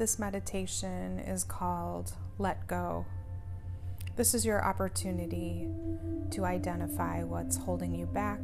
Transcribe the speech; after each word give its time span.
This 0.00 0.18
meditation 0.18 1.18
is 1.18 1.44
called 1.44 2.14
Let 2.38 2.66
Go. 2.66 3.04
This 4.16 4.32
is 4.32 4.46
your 4.46 4.64
opportunity 4.64 5.68
to 6.30 6.46
identify 6.46 7.22
what's 7.22 7.58
holding 7.58 7.94
you 7.94 8.06
back, 8.06 8.40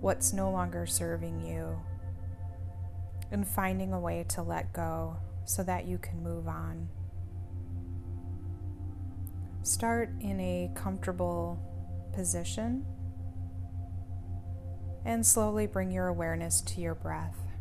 what's 0.00 0.32
no 0.32 0.50
longer 0.50 0.86
serving 0.86 1.44
you, 1.44 1.78
and 3.30 3.46
finding 3.46 3.92
a 3.92 4.00
way 4.00 4.24
to 4.30 4.40
let 4.40 4.72
go 4.72 5.18
so 5.44 5.62
that 5.62 5.86
you 5.86 5.98
can 5.98 6.22
move 6.22 6.48
on. 6.48 6.88
Start 9.64 10.08
in 10.20 10.40
a 10.40 10.70
comfortable 10.74 11.60
position 12.14 12.86
and 15.04 15.26
slowly 15.26 15.66
bring 15.66 15.90
your 15.90 16.06
awareness 16.06 16.62
to 16.62 16.80
your 16.80 16.94
breath. 16.94 17.51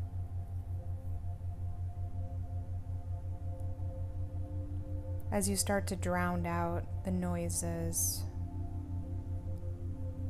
As 5.31 5.47
you 5.49 5.55
start 5.55 5.87
to 5.87 5.95
drown 5.95 6.45
out 6.45 6.83
the 7.05 7.11
noises 7.11 8.23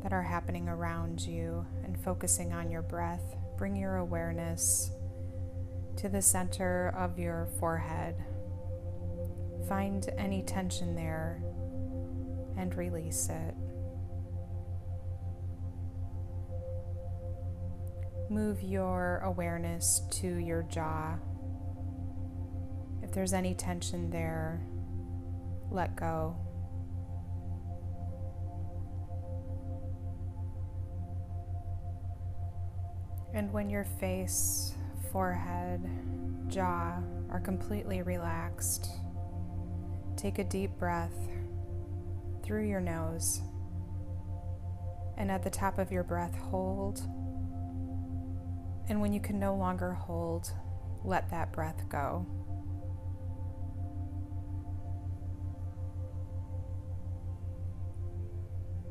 that 0.03 0.13
are 0.13 0.21
happening 0.21 0.69
around 0.69 1.21
you 1.21 1.65
and 1.83 1.99
focusing 1.99 2.53
on 2.53 2.69
your 2.69 2.83
breath, 2.83 3.35
bring 3.57 3.75
your 3.75 3.97
awareness 3.97 4.91
to 5.97 6.07
the 6.07 6.21
center 6.21 6.93
of 6.95 7.17
your 7.17 7.47
forehead. 7.59 8.15
Find 9.67 10.07
any 10.19 10.43
tension 10.43 10.95
there 10.95 11.41
and 12.55 12.75
release 12.75 13.27
it. 13.29 13.55
Move 18.29 18.61
your 18.61 19.19
awareness 19.23 20.03
to 20.11 20.35
your 20.35 20.61
jaw. 20.63 21.15
If 23.02 23.11
there's 23.11 23.33
any 23.33 23.55
tension 23.55 24.11
there, 24.11 24.61
let 25.72 25.95
go. 25.95 26.36
And 33.33 33.52
when 33.53 33.69
your 33.69 33.86
face, 33.86 34.73
forehead, 35.11 35.89
jaw 36.47 37.02
are 37.30 37.39
completely 37.39 38.02
relaxed, 38.02 38.88
take 40.17 40.38
a 40.38 40.44
deep 40.44 40.72
breath 40.77 41.16
through 42.44 42.67
your 42.67 42.81
nose. 42.81 43.42
And 45.17 45.31
at 45.31 45.44
the 45.44 45.49
top 45.49 45.77
of 45.77 45.92
your 45.92 46.03
breath, 46.03 46.36
hold. 46.36 46.99
And 48.89 48.99
when 48.99 49.14
you 49.14 49.22
can 49.22 49.39
no 49.39 49.55
longer 49.55 49.94
hold, 49.94 50.52
let 51.03 51.30
that 51.31 51.53
breath 51.53 51.88
go. 51.88 52.25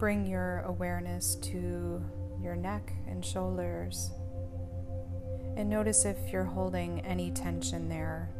Bring 0.01 0.25
your 0.25 0.61
awareness 0.61 1.35
to 1.43 2.03
your 2.43 2.57
neck 2.57 2.91
and 3.07 3.23
shoulders. 3.23 4.11
And 5.59 5.69
notice 5.69 6.07
if 6.07 6.17
you're 6.33 6.43
holding 6.43 7.01
any 7.03 7.31
tension 7.31 7.91
there. 7.91 8.31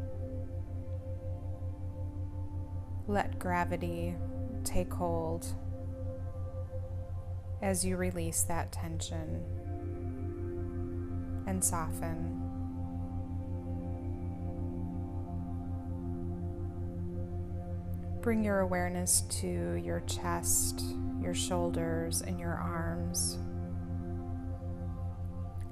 Let 3.07 3.39
gravity 3.39 4.17
take 4.65 4.91
hold 4.91 5.49
as 7.61 7.85
you 7.85 7.99
release 7.99 8.41
that 8.45 8.73
tension 8.73 9.45
and 11.47 11.63
soften. 11.63 12.41
Bring 18.23 18.43
your 18.43 18.61
awareness 18.61 19.21
to 19.41 19.75
your 19.75 20.01
chest, 20.07 20.83
your 21.23 21.35
shoulders, 21.35 22.23
and 22.23 22.39
your 22.39 22.55
arms. 22.55 23.39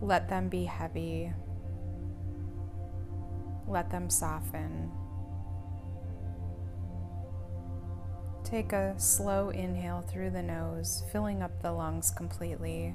Let 0.01 0.29
them 0.29 0.49
be 0.49 0.65
heavy. 0.65 1.33
Let 3.67 3.91
them 3.91 4.09
soften. 4.09 4.91
Take 8.45 8.73
a 8.73 8.95
slow 8.99 9.51
inhale 9.51 10.03
through 10.09 10.31
the 10.31 10.43
nose, 10.43 11.03
filling 11.13 11.43
up 11.43 11.61
the 11.61 11.73
lungs 11.73 12.11
completely. 12.11 12.95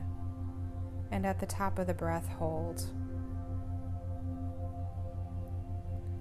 And 1.11 1.27
at 1.27 1.39
the 1.39 1.45
top 1.45 1.77
of 1.77 1.85
the 1.85 1.93
breath, 1.93 2.27
hold. 2.27 2.83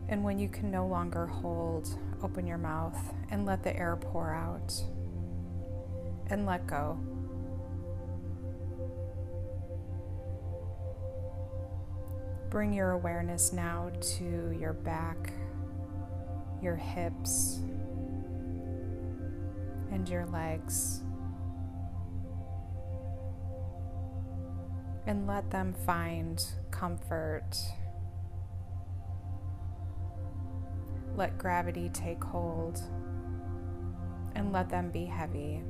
And 0.09 0.23
when 0.23 0.39
you 0.39 0.51
can 0.51 0.71
no 0.71 0.87
longer 0.87 1.27
hold, 1.27 1.89
open 2.23 2.47
your 2.47 2.59
mouth 2.59 3.15
and 3.31 3.47
let 3.47 3.63
the 3.63 3.75
air 3.75 3.97
pour 3.97 4.35
out. 4.35 4.75
And 6.33 6.47
let 6.47 6.67
go. 6.67 6.99
Bring 12.49 12.73
your 12.73 12.93
awareness 12.93 13.53
now 13.53 13.91
to 14.17 14.57
your 14.59 14.73
back, 14.73 15.35
your 16.63 16.75
hips, 16.75 17.61
and 19.91 20.09
your 20.09 20.25
legs. 20.25 21.03
And 25.07 25.27
let 25.27 25.51
them 25.51 25.75
find 25.85 26.43
comfort. 26.71 27.59
Let 31.15 31.37
gravity 31.37 31.91
take 31.91 32.25
hold 32.25 32.81
and 34.35 34.51
let 34.51 34.71
them 34.71 34.91
be 34.91 35.05
heavy. 35.05 35.63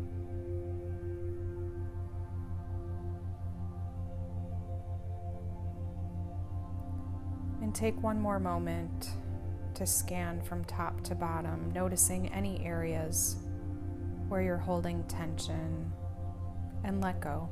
And 7.72 7.78
take 7.78 8.02
one 8.02 8.20
more 8.20 8.38
moment 8.38 9.12
to 9.76 9.86
scan 9.86 10.42
from 10.42 10.62
top 10.66 11.00
to 11.04 11.14
bottom, 11.14 11.72
noticing 11.74 12.30
any 12.30 12.62
areas 12.66 13.36
where 14.28 14.42
you're 14.42 14.58
holding 14.58 15.02
tension, 15.04 15.90
and 16.84 17.00
let 17.00 17.18
go. 17.22 17.48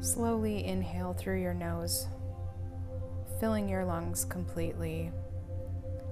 Slowly 0.00 0.62
inhale 0.62 1.14
through 1.14 1.40
your 1.40 1.54
nose, 1.54 2.06
filling 3.40 3.66
your 3.66 3.86
lungs 3.86 4.26
completely, 4.26 5.10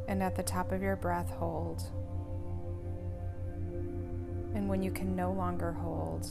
and 0.08 0.22
at 0.22 0.34
the 0.34 0.42
top 0.42 0.72
of 0.72 0.80
your 0.80 0.96
breath, 0.96 1.28
hold. 1.28 1.82
And 4.54 4.68
when 4.68 4.82
you 4.82 4.90
can 4.90 5.16
no 5.16 5.32
longer 5.32 5.72
hold, 5.72 6.28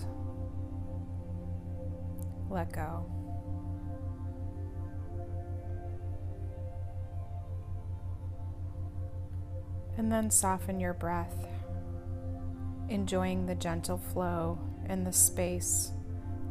let 2.50 2.72
go. 2.72 3.06
And 9.98 10.12
then 10.12 10.32
soften 10.32 10.80
your 10.80 10.94
breath, 10.94 11.48
enjoying 12.90 13.46
the 13.46 13.56
gentle 13.56 13.98
flow 13.98 14.60
and 14.88 15.06
the 15.06 15.14
space 15.14 15.92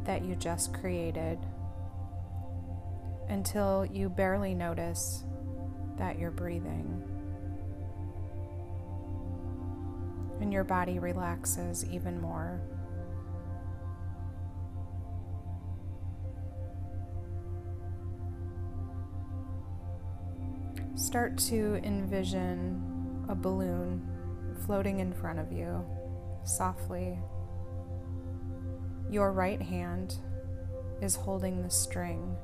that 0.05 0.23
you 0.23 0.35
just 0.35 0.73
created 0.73 1.39
until 3.29 3.85
you 3.85 4.09
barely 4.09 4.53
notice 4.53 5.23
that 5.97 6.19
you're 6.19 6.31
breathing. 6.31 7.02
Your 10.53 10.63
body 10.63 10.99
relaxes 10.99 11.83
even 11.91 12.21
more. 12.21 12.61
Start 20.93 21.39
to 21.49 21.81
envision 21.83 23.25
a 23.27 23.33
balloon 23.33 24.07
floating 24.67 24.99
in 24.99 25.11
front 25.11 25.39
of 25.39 25.51
you 25.51 25.83
softly. 26.43 27.17
Your 29.09 29.31
right 29.31 29.59
hand 29.59 30.17
is 31.01 31.15
holding 31.15 31.63
the 31.63 31.71
string 31.71 32.37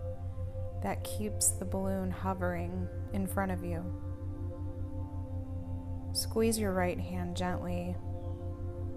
that 0.82 1.04
keeps 1.04 1.52
the 1.52 1.66
balloon 1.66 2.10
hovering 2.10 2.88
in 3.14 3.28
front 3.28 3.52
of 3.52 3.64
you. 3.64 3.86
Squeeze 6.20 6.60
your 6.60 6.74
right 6.74 7.00
hand 7.00 7.38
gently 7.38 7.96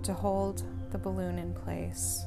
to 0.02 0.12
hold 0.12 0.64
the 0.90 0.98
balloon 0.98 1.38
in 1.38 1.54
place. 1.54 2.24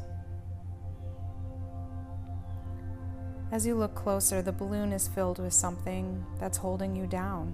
As 3.51 3.67
you 3.67 3.75
look 3.75 3.93
closer, 3.93 4.41
the 4.41 4.53
balloon 4.53 4.93
is 4.93 5.09
filled 5.09 5.39
with 5.39 5.51
something 5.51 6.25
that's 6.39 6.57
holding 6.57 6.95
you 6.95 7.07
down. 7.07 7.53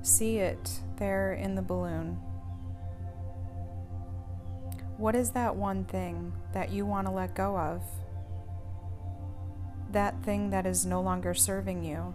See 0.00 0.38
it 0.38 0.80
there 0.96 1.34
in 1.34 1.54
the 1.54 1.60
balloon. 1.60 2.14
What 4.96 5.14
is 5.14 5.32
that 5.32 5.54
one 5.54 5.84
thing 5.84 6.32
that 6.54 6.70
you 6.70 6.86
want 6.86 7.06
to 7.08 7.12
let 7.12 7.34
go 7.34 7.58
of? 7.58 7.82
That 9.92 10.22
thing 10.22 10.48
that 10.48 10.64
is 10.64 10.86
no 10.86 11.02
longer 11.02 11.34
serving 11.34 11.84
you. 11.84 12.14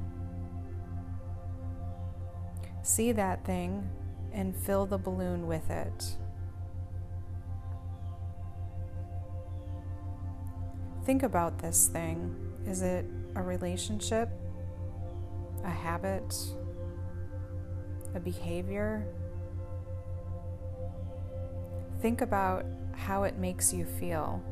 See 2.84 3.14
that 3.14 3.46
thing 3.46 3.90
and 4.34 4.54
fill 4.54 4.86
the 4.86 4.98
balloon 4.98 5.48
with 5.48 5.70
it. 5.70 6.18
Think 11.06 11.24
about 11.24 11.60
this 11.60 11.88
thing. 11.88 12.36
Is 12.68 12.82
it 12.82 13.06
a 13.36 13.42
relationship? 13.42 14.30
A 15.64 15.70
habit? 15.70 16.36
A 18.16 18.20
behavior? 18.20 19.08
Think 22.02 22.20
about 22.20 22.66
how 22.96 23.24
it 23.24 23.38
makes 23.38 23.74
you 23.74 23.86
feel. 23.86 24.44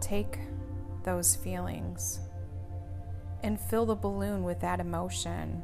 Take 0.00 0.38
those 1.02 1.34
feelings 1.34 2.20
and 3.44 3.60
fill 3.60 3.84
the 3.84 3.94
balloon 3.94 4.42
with 4.42 4.58
that 4.60 4.80
emotion. 4.80 5.62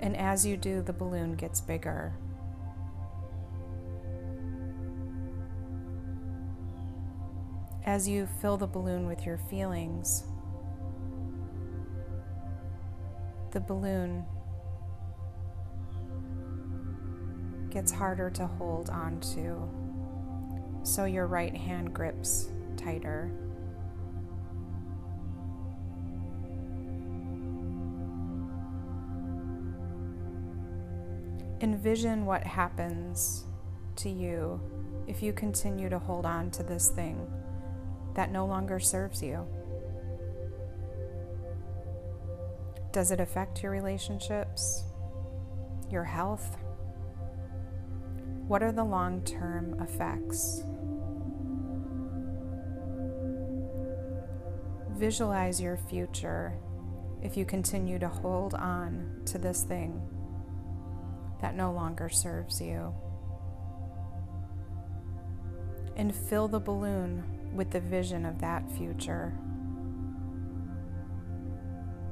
And 0.00 0.16
as 0.16 0.44
you 0.44 0.56
do, 0.56 0.82
the 0.82 0.92
balloon 0.92 1.36
gets 1.36 1.60
bigger. 1.60 2.12
As 7.86 8.08
you 8.08 8.26
fill 8.40 8.56
the 8.56 8.66
balloon 8.66 9.06
with 9.06 9.24
your 9.24 9.38
feelings, 9.38 10.24
the 13.52 13.60
balloon 13.60 14.24
gets 17.70 17.92
harder 17.92 18.28
to 18.30 18.46
hold 18.48 18.90
onto, 18.90 19.68
so 20.82 21.04
your 21.04 21.28
right 21.28 21.56
hand 21.56 21.94
grips 21.94 22.48
tighter. 22.76 23.30
Envision 31.62 32.26
what 32.26 32.42
happens 32.42 33.44
to 33.94 34.10
you 34.10 34.60
if 35.06 35.22
you 35.22 35.32
continue 35.32 35.88
to 35.88 35.96
hold 35.96 36.26
on 36.26 36.50
to 36.50 36.64
this 36.64 36.90
thing 36.90 37.30
that 38.14 38.32
no 38.32 38.44
longer 38.44 38.80
serves 38.80 39.22
you. 39.22 39.46
Does 42.90 43.12
it 43.12 43.20
affect 43.20 43.62
your 43.62 43.70
relationships, 43.70 44.82
your 45.88 46.02
health? 46.02 46.56
What 48.48 48.64
are 48.64 48.72
the 48.72 48.82
long 48.82 49.22
term 49.22 49.80
effects? 49.80 50.64
Visualize 54.98 55.60
your 55.60 55.76
future 55.76 56.58
if 57.22 57.36
you 57.36 57.44
continue 57.44 58.00
to 58.00 58.08
hold 58.08 58.54
on 58.54 59.22
to 59.26 59.38
this 59.38 59.62
thing 59.62 60.02
that 61.42 61.56
no 61.56 61.72
longer 61.72 62.08
serves 62.08 62.60
you. 62.60 62.94
And 65.96 66.14
fill 66.14 66.48
the 66.48 66.60
balloon 66.60 67.24
with 67.52 67.70
the 67.70 67.80
vision 67.80 68.24
of 68.24 68.40
that 68.40 68.70
future. 68.70 69.34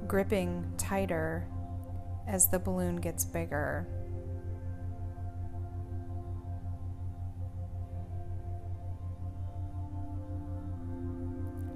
Gripping 0.06 0.70
tighter 0.76 1.46
as 2.26 2.48
the 2.48 2.58
balloon 2.58 2.96
gets 2.96 3.24
bigger. 3.24 3.86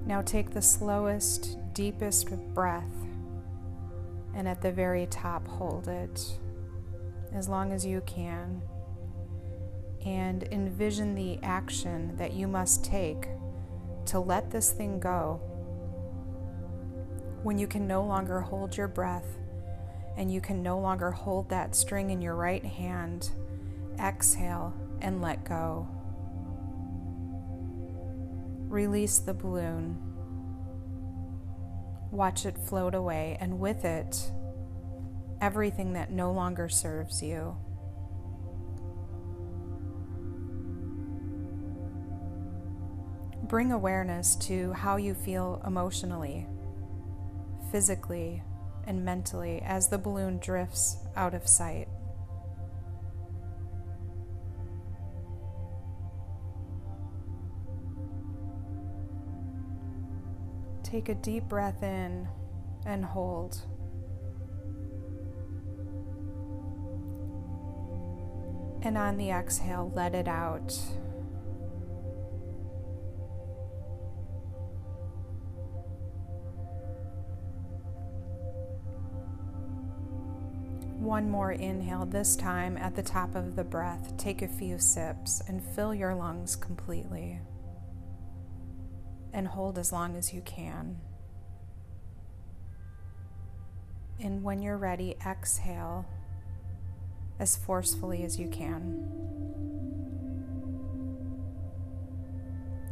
Now 0.04 0.20
take 0.20 0.50
the 0.50 0.60
slowest, 0.60 1.56
deepest 1.72 2.30
breath, 2.52 2.82
and 4.34 4.46
at 4.46 4.60
the 4.60 4.70
very 4.72 5.06
top, 5.06 5.46
hold 5.46 5.88
it 5.88 6.38
as 7.34 7.48
long 7.48 7.72
as 7.72 7.84
you 7.84 8.00
can, 8.06 8.62
and 10.06 10.44
envision 10.52 11.14
the 11.14 11.38
action 11.42 12.16
that 12.16 12.32
you 12.32 12.46
must 12.46 12.84
take 12.84 13.26
to 14.06 14.20
let 14.20 14.50
this 14.50 14.70
thing 14.70 15.00
go. 15.00 15.40
When 17.42 17.58
you 17.58 17.66
can 17.66 17.86
no 17.86 18.04
longer 18.04 18.40
hold 18.40 18.76
your 18.76 18.88
breath 18.88 19.38
and 20.16 20.32
you 20.32 20.40
can 20.40 20.62
no 20.62 20.78
longer 20.78 21.10
hold 21.10 21.48
that 21.48 21.74
string 21.74 22.10
in 22.10 22.22
your 22.22 22.36
right 22.36 22.64
hand, 22.64 23.30
exhale 23.98 24.72
and 25.00 25.20
let 25.20 25.44
go. 25.44 25.88
Release 28.68 29.18
the 29.18 29.34
balloon. 29.34 29.98
Watch 32.10 32.46
it 32.46 32.56
float 32.56 32.94
away, 32.94 33.36
and 33.40 33.58
with 33.58 33.84
it, 33.84 34.30
everything 35.40 35.92
that 35.94 36.10
no 36.10 36.32
longer 36.32 36.68
serves 36.68 37.22
you. 37.22 37.56
Bring 43.44 43.72
awareness 43.72 44.36
to 44.36 44.72
how 44.72 44.96
you 44.96 45.14
feel 45.14 45.62
emotionally, 45.66 46.46
physically, 47.70 48.42
and 48.86 49.04
mentally 49.04 49.60
as 49.64 49.88
the 49.88 49.98
balloon 49.98 50.38
drifts 50.38 50.96
out 51.16 51.34
of 51.34 51.46
sight. 51.46 51.88
Take 60.82 61.08
a 61.08 61.14
deep 61.14 61.48
breath 61.48 61.82
in 61.82 62.28
and 62.86 63.04
hold. 63.04 63.62
And 68.84 68.98
on 68.98 69.16
the 69.16 69.30
exhale, 69.30 69.90
let 69.94 70.14
it 70.14 70.28
out. 70.28 70.78
One 80.98 81.30
more 81.30 81.52
inhale, 81.52 82.04
this 82.04 82.36
time 82.36 82.76
at 82.76 82.94
the 82.94 83.02
top 83.02 83.34
of 83.34 83.56
the 83.56 83.64
breath. 83.64 84.16
Take 84.18 84.42
a 84.42 84.48
few 84.48 84.78
sips 84.78 85.42
and 85.48 85.62
fill 85.62 85.94
your 85.94 86.14
lungs 86.14 86.54
completely. 86.54 87.40
And 89.32 89.48
hold 89.48 89.78
as 89.78 89.92
long 89.92 90.14
as 90.14 90.34
you 90.34 90.42
can. 90.42 90.98
And 94.20 94.42
when 94.42 94.60
you're 94.60 94.78
ready, 94.78 95.16
exhale 95.26 96.06
as 97.38 97.56
forcefully 97.56 98.24
as 98.24 98.38
you 98.38 98.48
can. 98.48 99.08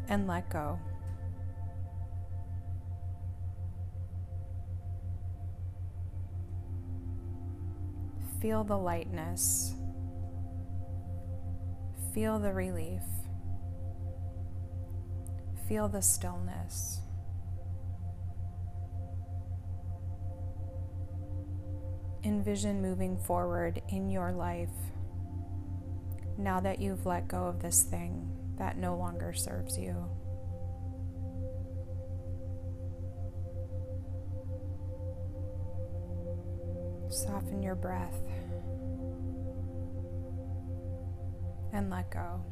And 0.08 0.26
let 0.26 0.50
go. 0.50 0.78
Feel 8.40 8.64
the 8.64 8.76
lightness. 8.76 9.74
Feel 12.12 12.38
the 12.38 12.52
relief. 12.52 13.02
Feel 15.68 15.88
the 15.88 16.02
stillness. 16.02 17.00
Envision 22.24 22.80
moving 22.80 23.16
forward 23.18 23.82
in 23.88 24.08
your 24.08 24.32
life 24.32 24.68
now 26.38 26.60
that 26.60 26.80
you've 26.80 27.06
let 27.06 27.28
go 27.28 27.44
of 27.44 27.60
this 27.60 27.82
thing 27.82 28.30
that 28.58 28.76
no 28.76 28.96
longer 28.96 29.32
serves 29.32 29.78
you. 29.78 30.08
Soften 37.10 37.62
your 37.62 37.74
breath 37.74 38.20
and 41.72 41.90
let 41.90 42.10
go. 42.10 42.42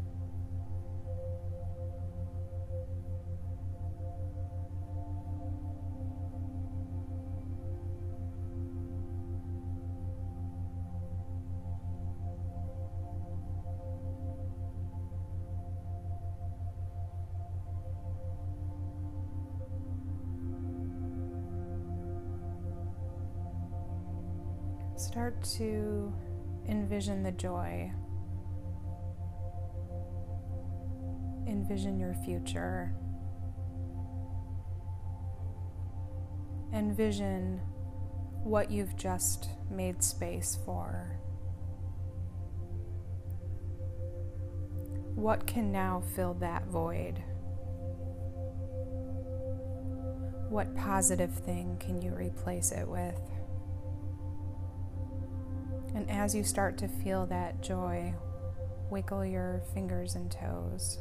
Start 25.01 25.43
to 25.57 26.13
envision 26.69 27.23
the 27.23 27.33
joy. 27.33 27.91
Envision 31.49 31.99
your 31.99 32.13
future. 32.23 32.95
Envision 36.75 37.63
what 38.45 38.71
you've 38.71 38.95
just 38.95 39.49
made 39.71 40.05
space 40.05 40.59
for. 40.67 41.19
What 45.15 45.47
can 45.47 45.73
now 45.73 46.03
fill 46.15 46.35
that 46.35 46.67
void? 46.67 47.23
What 50.51 50.77
positive 50.77 51.33
thing 51.33 51.79
can 51.81 52.03
you 52.03 52.13
replace 52.13 52.71
it 52.71 52.87
with? 52.87 53.19
And 55.95 56.09
as 56.11 56.35
you 56.35 56.45
start 56.45 56.79
to 56.79 56.89
feel 56.89 57.27
that 57.27 57.61
joy, 57.63 58.15
wiggle 58.91 59.25
your 59.25 59.63
fingers 59.75 60.15
and 60.15 60.31
toes. 60.31 60.99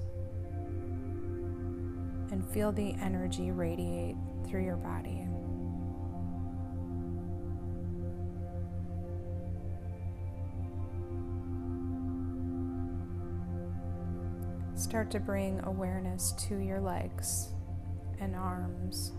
And 2.32 2.48
feel 2.52 2.72
the 2.72 2.94
energy 3.02 3.52
radiate 3.52 4.16
through 4.48 4.64
your 4.64 4.78
body. 4.78 5.28
Start 14.76 15.12
to 15.12 15.20
bring 15.20 15.60
awareness 15.66 16.32
to 16.48 16.58
your 16.58 16.80
legs 16.80 17.50
and 18.20 18.36
arms, 18.36 19.12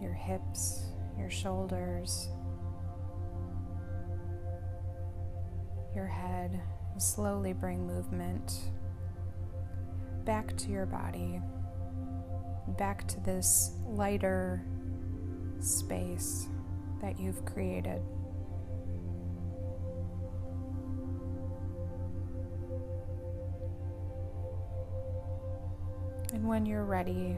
your 0.00 0.14
hips, 0.14 0.86
your 1.18 1.30
shoulders, 1.30 2.28
your 5.96 6.06
head. 6.06 6.60
Slowly 6.98 7.54
bring 7.54 7.86
movement 7.86 8.70
back 10.24 10.54
to 10.58 10.70
your 10.70 10.86
body, 10.86 11.40
back 12.78 13.08
to 13.08 13.20
this 13.20 13.72
lighter 13.86 14.62
space 15.60 16.48
that 17.00 17.18
you've 17.18 17.44
created. 17.46 18.02
And 26.32 26.46
when 26.46 26.66
you're 26.66 26.84
ready, 26.84 27.36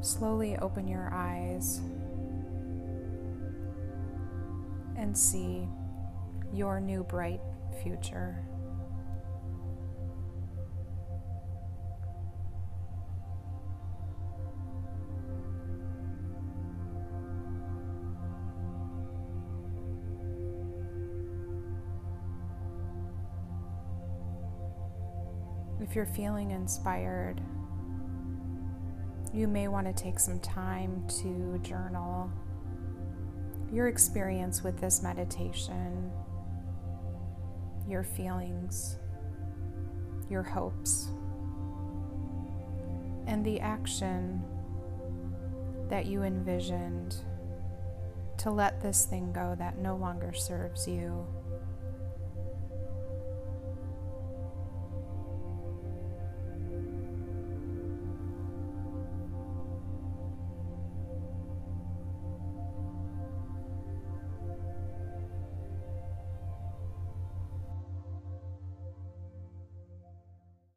slowly 0.00 0.56
open 0.58 0.88
your 0.88 1.08
eyes 1.12 1.80
and 4.96 5.16
see 5.16 5.68
your 6.52 6.80
new 6.80 7.04
bright 7.04 7.40
future. 7.82 8.42
If 25.80 25.94
you're 25.94 26.06
feeling 26.06 26.50
inspired, 26.50 27.40
you 29.32 29.46
may 29.46 29.68
want 29.68 29.86
to 29.86 29.92
take 29.92 30.18
some 30.18 30.40
time 30.40 31.06
to 31.20 31.60
journal 31.62 32.30
your 33.72 33.88
experience 33.88 34.62
with 34.62 34.80
this 34.80 35.02
meditation, 35.02 36.10
your 37.88 38.02
feelings, 38.02 38.98
your 40.28 40.42
hopes, 40.42 41.08
and 43.26 43.44
the 43.44 43.60
action 43.60 44.42
that 45.88 46.06
you 46.06 46.22
envisioned 46.22 47.16
to 48.38 48.50
let 48.50 48.80
this 48.80 49.04
thing 49.06 49.32
go 49.32 49.54
that 49.58 49.78
no 49.78 49.96
longer 49.96 50.32
serves 50.32 50.86
you 50.86 51.26